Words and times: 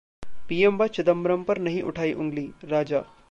PM 0.49 0.77
व 0.77 0.87
चिदंबरम 0.87 1.43
पर 1.43 1.57
नहीं 1.57 1.81
उठाई 1.83 2.13
उंगली: 2.13 2.49
राजा 2.65 3.03